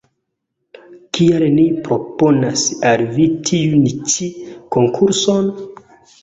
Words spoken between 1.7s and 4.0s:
proponas al vi tiun